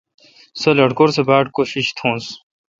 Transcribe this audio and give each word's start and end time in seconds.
سو 0.59 0.69
لٹکور 0.77 1.09
سہ 1.15 1.21
باڑ 1.27 1.43
کوشش 1.57 1.85
تھنوس۔ 1.97 2.25